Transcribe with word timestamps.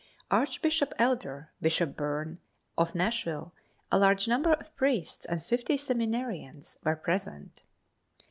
Archbishop 0.31 0.95
Elder, 0.97 1.51
Bishop 1.61 1.95
Byrne, 1.95 2.39
of 2.75 2.95
Nashville, 2.95 3.53
a 3.91 3.99
large 3.99 4.27
number 4.27 4.53
of 4.53 4.75
priests 4.75 5.25
and 5.25 5.43
fifty 5.43 5.77
seminarians 5.77 6.77
were 6.83 6.95
present. 6.95 7.61